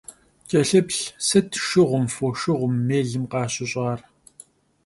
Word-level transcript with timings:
Ç'elhıplh, 0.49 1.03
sıt 1.27 1.49
şşığum, 1.63 2.05
foşşığum, 2.15 2.73
mêlım 2.87 3.25
khaşış'ar? 3.31 3.99